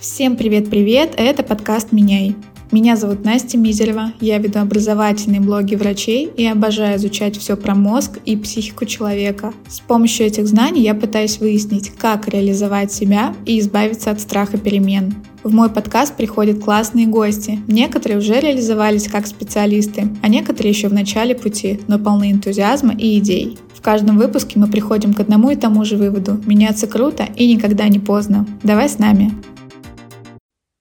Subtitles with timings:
[0.00, 2.36] Всем привет-привет, это подкаст «Меняй».
[2.70, 8.20] Меня зовут Настя Мизерева, я веду образовательные блоги врачей и обожаю изучать все про мозг
[8.24, 9.52] и психику человека.
[9.66, 15.16] С помощью этих знаний я пытаюсь выяснить, как реализовать себя и избавиться от страха перемен.
[15.42, 17.58] В мой подкаст приходят классные гости.
[17.66, 23.18] Некоторые уже реализовались как специалисты, а некоторые еще в начале пути, но полны энтузиазма и
[23.18, 23.58] идей.
[23.74, 26.40] В каждом выпуске мы приходим к одному и тому же выводу.
[26.46, 28.46] Меняться круто и никогда не поздно.
[28.62, 29.32] Давай с нами.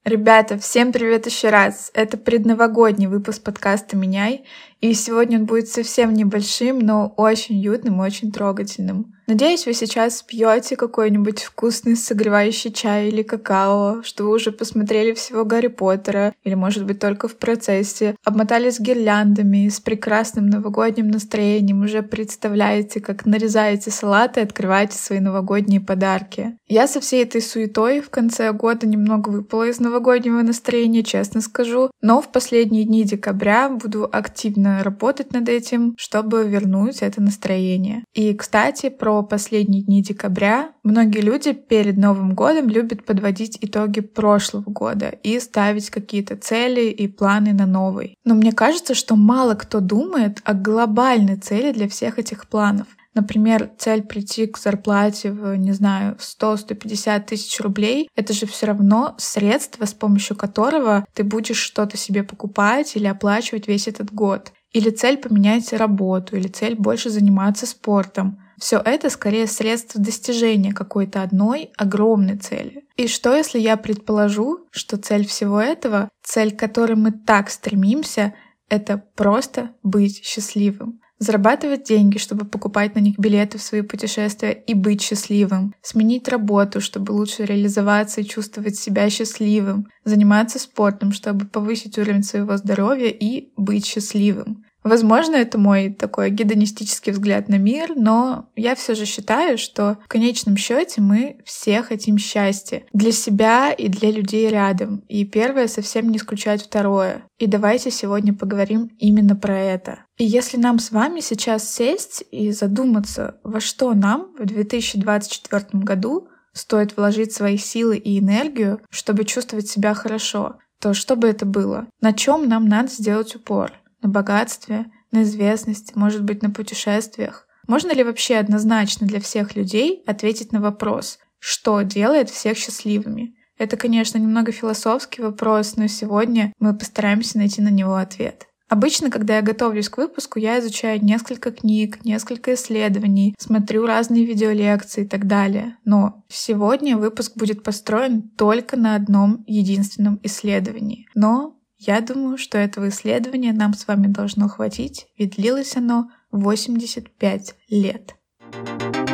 [0.07, 1.91] Ребята, всем привет еще раз.
[1.93, 4.45] Это предновогодний выпуск подкаста «Меняй»,
[4.79, 9.16] и сегодня он будет совсем небольшим, но очень уютным и очень трогательным.
[9.27, 15.43] Надеюсь, вы сейчас пьете какой-нибудь вкусный согревающий чай или какао, что вы уже посмотрели всего
[15.43, 22.03] Гарри Поттера, или, может быть, только в процессе, обмотались гирляндами с прекрасным новогодним настроением, уже
[22.03, 26.57] представляете, как нарезаете салаты и открываете свои новогодние подарки.
[26.69, 31.91] Я со всей этой суетой в конце года немного выпала из новогоднего настроения, честно скажу,
[32.01, 38.05] но в последние дни декабря буду активно работать над этим, чтобы вернуть это настроение.
[38.13, 44.69] И, кстати, про последние дни декабря, многие люди перед Новым годом любят подводить итоги прошлого
[44.69, 48.17] года и ставить какие-то цели и планы на новый.
[48.23, 52.87] Но мне кажется, что мало кто думает о глобальной цели для всех этих планов.
[53.17, 59.15] Например, цель прийти к зарплате в, не знаю, 100-150 тысяч рублей, это же все равно
[59.17, 64.51] средство, с помощью которого ты будешь что-то себе покупать или оплачивать весь этот год.
[64.71, 68.37] Или цель поменять работу, или цель больше заниматься спортом.
[68.59, 72.85] Все это скорее средство достижения какой-то одной огромной цели.
[72.95, 78.33] И что, если я предположу, что цель всего этого, цель, к которой мы так стремимся,
[78.69, 80.99] это просто быть счастливым?
[81.19, 85.73] Зарабатывать деньги, чтобы покупать на них билеты в свои путешествия и быть счастливым.
[85.81, 89.87] Сменить работу, чтобы лучше реализоваться и чувствовать себя счастливым.
[90.03, 94.63] Заниматься спортом, чтобы повысить уровень своего здоровья и быть счастливым.
[94.87, 100.07] Возможно, это мой такой гедонистический взгляд на мир, но я все же считаю, что в
[100.07, 105.03] конечном счете мы все хотим счастья для себя и для людей рядом.
[105.09, 107.23] И первое совсем не исключает второе.
[107.37, 109.99] И давайте сегодня поговорим именно про это.
[110.17, 116.29] И если нам с вами сейчас сесть и задуматься, во что нам в 2024 году
[116.53, 121.87] стоит вложить свои силы и энергию, чтобы чувствовать себя хорошо, то что бы это было?
[121.99, 123.73] На чем нам надо сделать упор?
[124.01, 127.47] На богатстве, на известности, может быть, на путешествиях?
[127.67, 133.35] Можно ли вообще однозначно для всех людей ответить на вопрос, что делает всех счастливыми?
[133.57, 138.47] Это, конечно, немного философский вопрос, но сегодня мы постараемся найти на него ответ.
[138.69, 145.05] Обычно, когда я готовлюсь к выпуску, я изучаю несколько книг, несколько исследований, смотрю разные видеолекции
[145.05, 145.77] и так далее.
[145.85, 151.07] Но сегодня выпуск будет построен только на одном единственном исследовании.
[151.15, 157.55] Но я думаю, что этого исследования нам с вами должно хватить, ведь длилось оно 85
[157.69, 158.15] лет.
[158.51, 159.06] В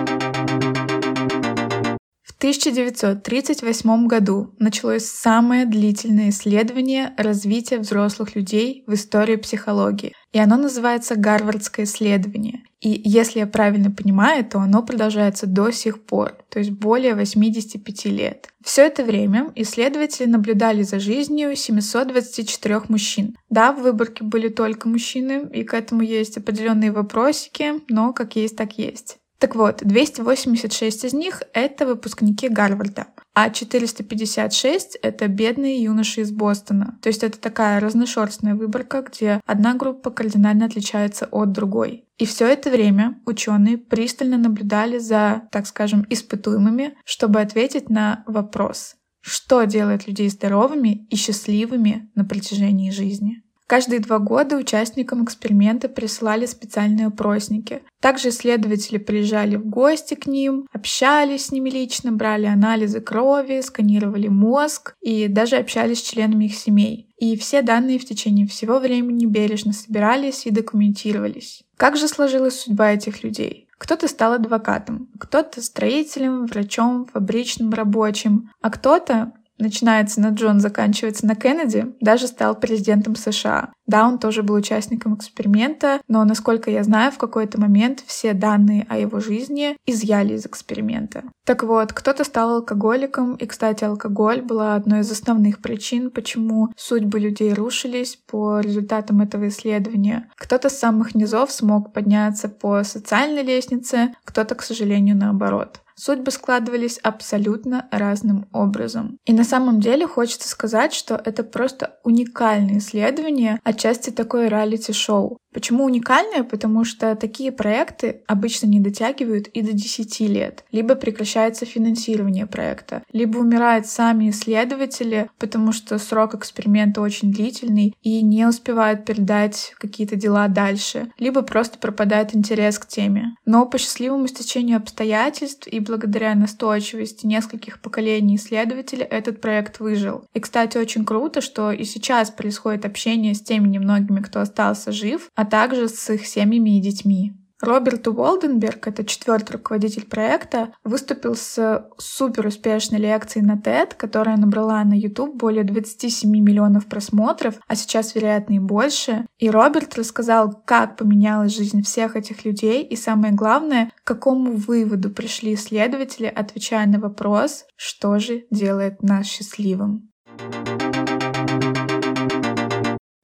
[2.44, 11.16] 1938 году началось самое длительное исследование развития взрослых людей в истории психологии, и оно называется
[11.16, 12.64] Гарвардское исследование.
[12.82, 18.06] И если я правильно понимаю, то оно продолжается до сих пор, то есть более 85
[18.08, 18.50] лет.
[18.62, 23.38] Все это время исследователи наблюдали за жизнью 724 мужчин.
[23.50, 28.58] Да, в выборке были только мужчины, и к этому есть определенные вопросики, но как есть,
[28.58, 29.20] так есть.
[29.44, 36.98] Так вот, 286 из них— это выпускники Гарварда, а 456— это бедные юноши из Бостона.
[37.02, 42.06] То есть это такая разношерстная выборка, где одна группа кардинально отличается от другой.
[42.18, 48.96] И все это время ученые пристально наблюдали за, так скажем, испытуемыми, чтобы ответить на вопрос,
[49.20, 53.43] что делает людей здоровыми и счастливыми на протяжении жизни.
[53.73, 57.81] Каждые два года участникам эксперимента присылали специальные опросники.
[58.00, 64.28] Также исследователи приезжали в гости к ним, общались с ними лично, брали анализы крови, сканировали
[64.28, 67.09] мозг и даже общались с членами их семей.
[67.17, 71.64] И все данные в течение всего времени бережно собирались и документировались.
[71.76, 73.67] Как же сложилась судьба этих людей?
[73.79, 79.34] Кто-то стал адвокатом, кто-то строителем, врачом, фабричным рабочим, а кто-то
[79.64, 83.74] начинается на Джон, заканчивается на Кеннеди, даже стал президентом США.
[83.85, 88.85] Да, он тоже был участником эксперимента, но, насколько я знаю, в какой-то момент все данные
[88.90, 91.24] о его жизни изъяли из эксперимента.
[91.46, 97.20] Так вот, кто-то стал алкоголиком, и, кстати, алкоголь была одной из основных причин, почему судьбы
[97.20, 100.29] людей рушились по результатам этого исследования.
[100.38, 106.97] Кто-то с самых низов смог подняться по социальной лестнице, кто-то, к сожалению, наоборот судьбы складывались
[106.97, 109.18] абсолютно разным образом.
[109.26, 115.37] И на самом деле хочется сказать, что это просто уникальное исследование, отчасти такое реалити-шоу.
[115.53, 116.43] Почему уникальное?
[116.43, 120.66] Потому что такие проекты обычно не дотягивают и до 10 лет.
[120.72, 128.22] Либо прекращается финансирование проекта, либо умирают сами исследователи, потому что срок эксперимента очень длительный и
[128.23, 133.35] не успевают передать какие-то дела дальше, либо просто пропадает интерес к теме.
[133.46, 140.26] Но по счастливому стечению обстоятельств и благодаря настойчивости нескольких поколений исследователей этот проект выжил.
[140.34, 145.30] И, кстати, очень круто, что и сейчас происходит общение с теми немногими, кто остался жив,
[145.36, 147.34] а также с их семьями и детьми.
[147.64, 154.84] Роберт Уолденберг, это четвертый руководитель проекта, выступил с супер успешной лекцией на TED, которая набрала
[154.84, 159.26] на YouTube более 27 миллионов просмотров, а сейчас, вероятно, и больше.
[159.38, 165.10] И Роберт рассказал, как поменялась жизнь всех этих людей и, самое главное, к какому выводу
[165.10, 170.10] пришли исследователи, отвечая на вопрос, что же делает нас счастливым.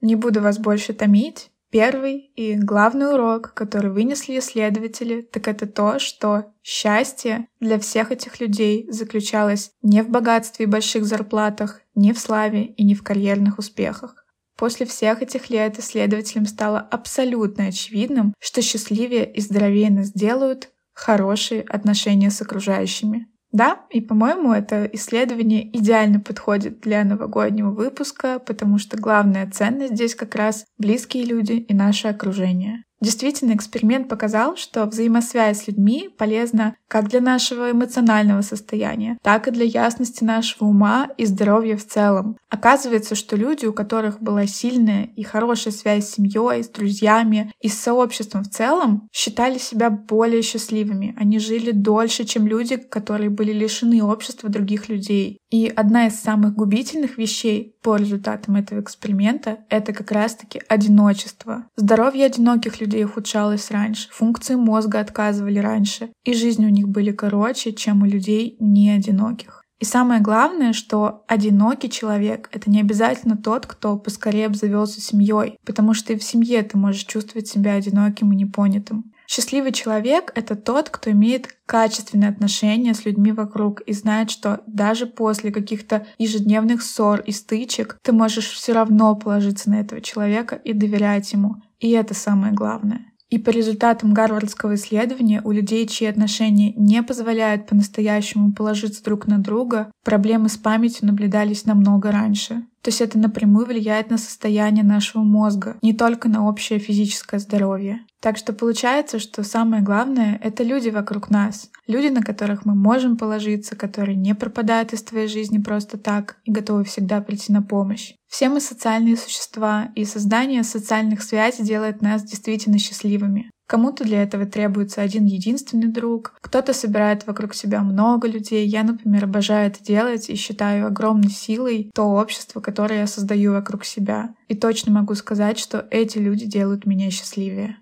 [0.02, 1.52] Не буду вас больше томить.
[1.72, 8.40] Первый и главный урок, который вынесли исследователи, так это то, что счастье для всех этих
[8.40, 13.60] людей заключалось не в богатстве и больших зарплатах, не в славе и не в карьерных
[13.60, 14.26] успехах.
[14.58, 21.62] После всех этих лет исследователям стало абсолютно очевидным, что счастливее и здоровее нас делают хорошие
[21.62, 23.28] отношения с окружающими.
[23.52, 30.14] Да, и, по-моему, это исследование идеально подходит для новогоднего выпуска, потому что главная ценность здесь
[30.14, 32.84] как раз близкие люди и наше окружение.
[33.02, 39.52] Действительно, эксперимент показал, что взаимосвязь с людьми полезна как для нашего эмоционального состояния, так и
[39.52, 42.38] для ясности нашего ума и здоровья в целом.
[42.50, 47.70] Оказывается, что люди, у которых была сильная и хорошая связь с семьей, с друзьями и
[47.70, 51.16] с сообществом в целом, считали себя более счастливыми.
[51.18, 55.38] Они жили дольше, чем люди, которые были лишены общества других людей.
[55.52, 61.66] И одна из самых губительных вещей по результатам этого эксперимента— это как раз-таки одиночество.
[61.76, 67.74] Здоровье одиноких людей ухудшалось раньше, функции мозга отказывали раньше, и жизни у них были короче,
[67.74, 69.64] чем у людей не одиноких.
[69.80, 75.94] И самое главное, что одинокий человек— это не обязательно тот, кто поскорее обзавелся семьей, потому
[75.94, 79.14] что и в семье ты можешь чувствовать себя одиноким и непонятым.
[79.26, 85.06] Счастливый человек— это тот, кто имеет качественные отношения с людьми вокруг и знает, что даже
[85.06, 90.74] после каких-то ежедневных ссор и стычек ты можешь все равно положиться на этого человека и
[90.74, 91.58] доверять ему.
[91.80, 93.06] И это самое главное.
[93.30, 99.38] И по результатам гарвардского исследования у людей, чьи отношения не позволяют по-настоящему положиться друг на
[99.38, 102.64] друга, проблемы с памятью наблюдались намного раньше.
[102.82, 108.02] То есть это напрямую влияет на состояние нашего мозга, не только на общее физическое здоровье.
[108.22, 111.70] Так что получается, что самое главное— это люди вокруг нас.
[111.88, 116.52] Люди, на которых мы можем положиться, которые не пропадают из твоей жизни просто так и
[116.52, 118.14] готовы всегда прийти на помощь.
[118.28, 123.50] Все мы социальные существа, и создание социальных связей делает нас действительно счастливыми.
[123.70, 128.66] Кому-то для этого требуется один единственный друг, кто-то собирает вокруг себя много людей.
[128.66, 133.86] Я, например, обожаю это делать и считаю огромной силой то общество, которое я создаю вокруг
[133.86, 134.34] себя.
[134.48, 137.78] И точно могу сказать, что эти люди делают меня счастливее.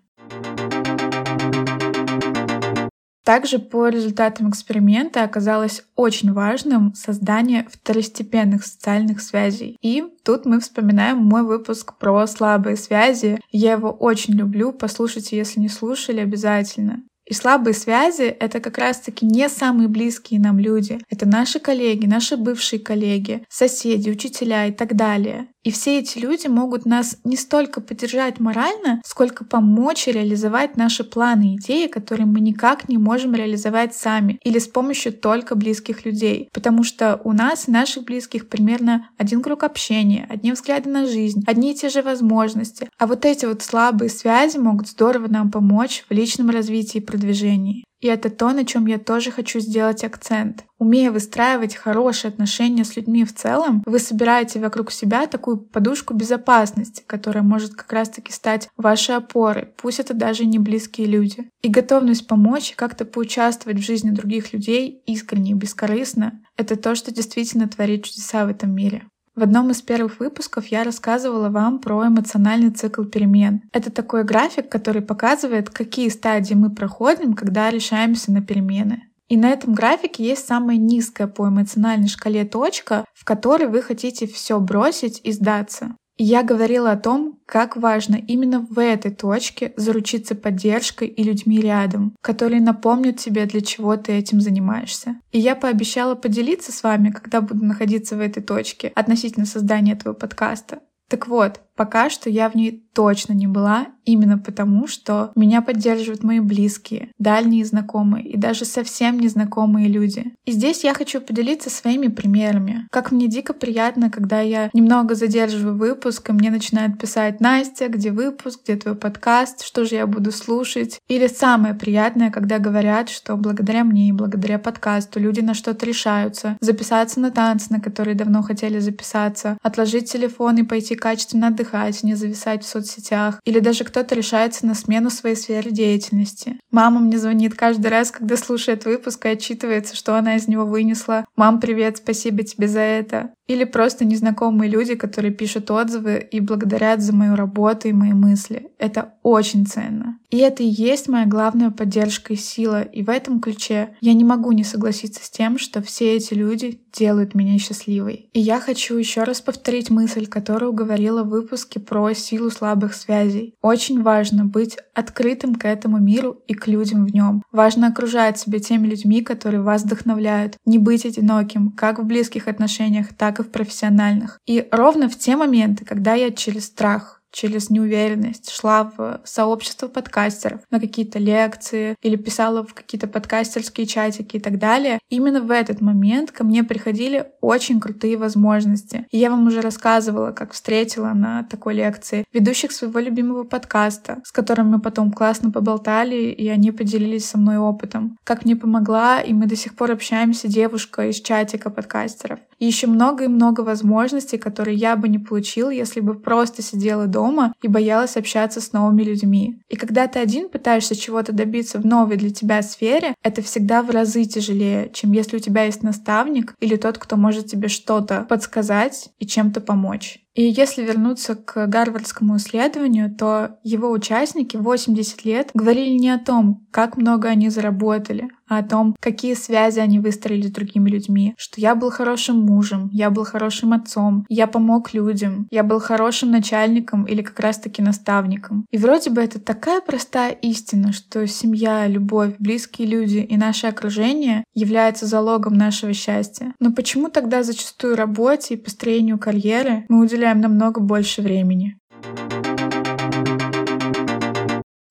[3.27, 9.75] Также по результатам эксперимента оказалось очень важным создание второстепенных социальных связей.
[9.81, 13.41] И тут мы вспоминаем мой выпуск про слабые связи.
[13.51, 17.03] Я его очень люблю, послушайте, если не слушали, обязательно.
[17.25, 20.97] И слабые связи— это как раз-таки не самые близкие нам люди.
[21.09, 25.47] Это наши коллеги, наши бывшие коллеги, соседи, учителя и так далее.
[25.67, 31.55] И все эти люди могут нас не столько поддержать морально, сколько помочь реализовать наши планы
[31.55, 36.47] и идеи, которые мы никак не можем реализовать сами или с помощью только близких людей.
[36.53, 41.43] Потому что у нас и наших близких примерно один круг общения, одни взгляды на жизнь,
[41.45, 42.89] одни и те же возможности.
[42.97, 47.83] А вот эти вот слабые связи могут здорово нам помочь в личном развитии и продвижении.
[47.99, 50.65] И это то, на чем я тоже хочу сделать акцент.
[50.77, 57.03] Умея выстраивать хорошие отношения с людьми в целом, вы собираете вокруг себя такую подушку безопасности,
[57.07, 61.49] которая может как раз-таки стать вашей опорой, пусть это даже не близкие люди.
[61.61, 66.95] И готовность помочь и как-то поучаствовать в жизни других людей искренне и бескорыстно— это то,
[66.95, 69.07] что действительно творит чудеса в этом мире.
[69.37, 73.61] В одном из первых выпусков я рассказывала вам про эмоциональный цикл перемен.
[73.71, 79.03] Это такой график, который показывает, какие стадии мы проходим, когда решаемся на перемены.
[79.29, 84.25] И на этом графике есть самая низкая по эмоциональной шкале точка, в которой вы хотите
[84.25, 85.95] все бросить и сдаться.
[86.17, 92.15] Я говорила о том, как важно именно в этой точке заручиться поддержкой и людьми рядом,
[92.21, 95.17] которые напомнят тебе, для чего ты этим занимаешься.
[95.31, 100.13] И я пообещала поделиться с вами, когда буду находиться в этой точке относительно создания этого
[100.13, 100.79] подкаста.
[101.07, 106.23] Так вот, пока что я в ней точно не была, именно потому, что меня поддерживают
[106.23, 110.33] мои близкие, дальние знакомые и даже совсем незнакомые люди.
[110.45, 112.87] И здесь я хочу поделиться своими примерами.
[112.89, 118.11] Как мне дико приятно, когда я немного задерживаю выпуск, и мне начинают писать «Настя, где
[118.11, 123.35] выпуск, где твой подкаст, что же я буду слушать?» Или самое приятное, когда говорят, что
[123.35, 128.41] благодаря мне и благодаря подкасту люди на что-то решаются, записаться на танцы, на которые давно
[128.41, 131.66] хотели записаться, отложить телефон и пойти качественно отдыхать,
[132.05, 136.59] не зависать в соцсетях, или даже кто-то решается на смену своей сферы деятельности.
[136.71, 141.25] Мама мне звонит каждый раз, когда слушает выпуск и отчитывается, что она из него вынесла.
[141.35, 143.31] «Мам, привет, спасибо тебе за это».
[143.47, 148.69] Или просто незнакомые люди, которые пишут отзывы и благодарят за мою работу и мои мысли.
[148.77, 150.19] Это очень ценно.
[150.29, 152.81] И это и есть моя главная поддержка и сила.
[152.81, 156.81] И в этом ключе я не могу не согласиться с тем, что все эти люди
[156.91, 158.29] делают меня счастливой.
[158.33, 163.55] И я хочу еще раз повторить мысль, которую говорила в выпуске про силу слабых связей.
[163.61, 167.43] Очень важно быть открытым к этому миру и к людям в нем.
[167.51, 170.57] Важно окружать себя теми людьми, которые вас вдохновляют.
[170.65, 174.39] Не быть одиноким, как в близких отношениях, так и в профессиональных.
[174.45, 180.61] И ровно в те моменты, когда я через страх, через неуверенность шла в сообщество подкастеров
[180.71, 184.97] на какие-то лекции или писала в какие-то подкастерские чатики и так далее.
[185.09, 189.05] Именно в этот момент ко мне приходили очень крутые возможности.
[189.11, 194.31] И я вам уже рассказывала, как встретила на такой лекции ведущих своего любимого подкаста, с
[194.31, 198.17] которым мы потом классно поболтали, и они поделились со мной опытом.
[198.23, 202.39] Как мне помогла, и мы до сих пор общаемся девушка из чатика подкастеров.
[202.57, 207.05] И еще много и много возможностей, которые я бы не получила, если бы просто сидела
[207.05, 207.26] дома
[207.61, 209.59] и боялась общаться с новыми людьми.
[209.69, 213.89] И когда ты один пытаешься чего-то добиться в новой для тебя сфере, это всегда в
[213.89, 219.09] разы тяжелее, чем если у тебя есть наставник или тот, кто может тебе что-то подсказать
[219.19, 220.19] и чем-то помочь.
[220.37, 226.67] И если вернуться к гарвардскому исследованию, то его участники 80 лет говорили не о том,
[226.69, 231.59] как много они заработали, а о том, какие связи они выстроили с другими людьми, что
[231.59, 237.05] я был хорошим мужем, я был хорошим отцом, я помог людям, я был хорошим начальником
[237.05, 238.65] или как раз-таки наставником.
[238.71, 244.43] И вроде бы это такая простая истина, что семья, любовь, близкие люди и наше окружение
[244.53, 246.53] являются залогом нашего счастья.
[246.59, 251.77] Но почему тогда зачастую работе и построению карьеры мы уделяем уделяем намного больше времени.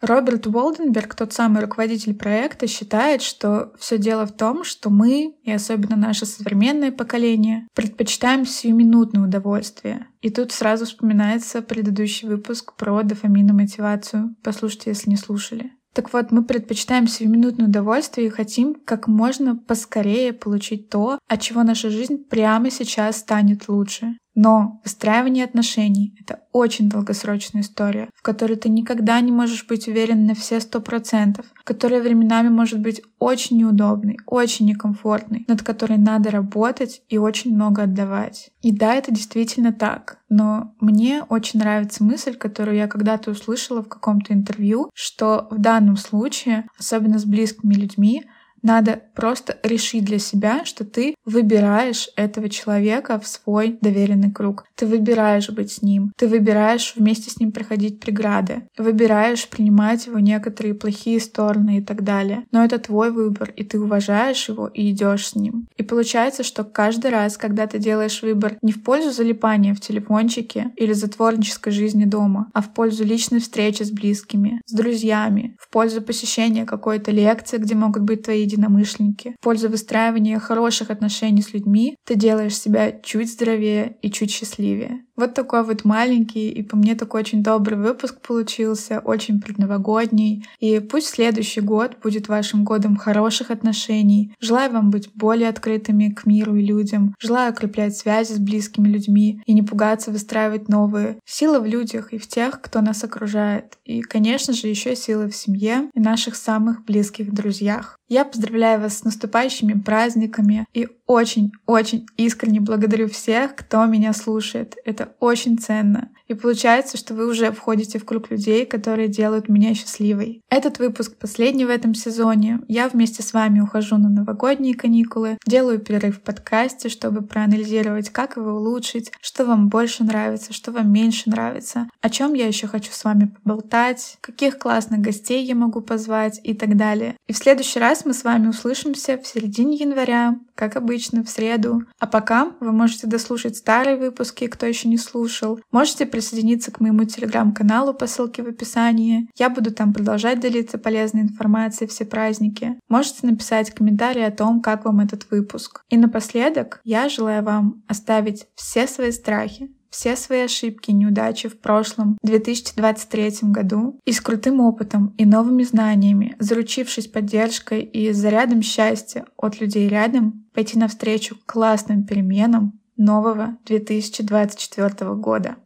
[0.03, 5.51] Роберт Уолденберг, тот самый руководитель проекта, считает, что все дело в том, что мы, и
[5.51, 10.07] особенно наше современное поколение, предпочитаем сиюминутное удовольствие.
[10.21, 14.37] И тут сразу вспоминается предыдущий выпуск про дофаминную мотивацию.
[14.45, 15.73] Послушайте, если не слушали.
[15.93, 21.63] Так вот, мы предпочитаем сиюминутное удовольствие и хотим как можно поскорее получить то, от чего
[21.63, 24.19] наша жизнь прямо сейчас станет лучше.
[24.37, 30.27] Но выстраивание отношений— это очень долгосрочная история, в которой ты никогда не можешь быть уверен
[30.27, 36.31] на все сто процентов, которая временами может быть очень неудобной, очень некомфортной, над которой надо
[36.31, 38.51] работать и очень много отдавать.
[38.61, 40.19] И да, это действительно так.
[40.29, 45.97] Но мне очень нравится мысль, которую я когда-то услышала в каком-то интервью, что в данном
[45.97, 48.25] случае, особенно с близкими людьми,
[48.67, 54.65] надо просто решить для себя, что ты выбираешь этого человека в свой доверенный круг.
[54.75, 56.13] Ты выбираешь быть с ним.
[56.17, 58.69] Ты выбираешь вместе с ним проходить преграды.
[58.77, 62.45] Выбираешь принимать его некоторые плохие стороны и так далее.
[62.51, 65.69] Но это твой выбор, и ты уважаешь его и идешь с ним.
[65.77, 70.73] И получается, что каждый раз, когда ты делаешь выбор не в пользу залипания в телефончике
[70.77, 76.03] или затворнической жизни дома, а в пользу личной встречи с близкими, с друзьями, в пользу
[76.03, 79.37] посещения какой-то лекции, где могут быть твои единомышленники.
[79.41, 85.06] В пользу выстраивания хороших отношений с людьми ты делаешь себя чуть здоровее и чуть счастливее.
[85.17, 90.45] Вот такой вот маленький и по мне такой очень добрый выпуск получился, очень предновогодний.
[90.61, 94.35] И пусть следующий год будет вашим годом хороших отношений.
[94.41, 97.15] Желаю вам быть более открытыми к миру и людям.
[97.19, 101.19] Желаю укреплять связи с близкими людьми и не пугаться выстраивать новые.
[101.25, 103.79] Сила в людях и в тех, кто нас окружает.
[103.85, 107.99] И, конечно же, еще сила в семье и наших самых близких друзьях.
[108.09, 114.77] Я поздравляю вас с наступающими праздниками и очень-очень искренне благодарю всех, кто меня слушает.
[114.85, 116.11] Это очень ценно.
[116.29, 120.43] И получается, что вы уже входите в круг людей, которые делают меня счастливой.
[120.51, 122.61] Этот выпуск последний в этом сезоне.
[122.67, 128.37] Я вместе с вами ухожу на новогодние каникулы, делаю перерыв в подкасте, чтобы проанализировать, как
[128.37, 132.91] его улучшить, что вам больше нравится, что вам меньше нравится, о чем я еще хочу
[132.91, 137.17] с вами поболтать, каких классных гостей я могу позвать и так далее.
[137.29, 141.83] И в следующий раз мы с вами услышимся в середине января, как обычно, в среду.
[141.99, 145.61] А пока вы можете дослушать старые выпуски, кто еще не слушал.
[145.71, 149.29] Можете присоединиться к моему телеграм-каналу по ссылке в описании.
[149.37, 152.79] Я буду там продолжать делиться полезной информацией все праздники.
[152.89, 155.83] Можете написать комментарий о том, как вам этот выпуск.
[155.89, 162.19] И напоследок я желаю вам оставить все свои страхи, все свои ошибки неудачи в прошлом
[162.23, 169.59] 2023 году и с крутым опытом и новыми знаниями, заручившись поддержкой и зарядом счастья от
[169.59, 175.57] людей рядом, пойти навстречу классным переменам нового 2024 года.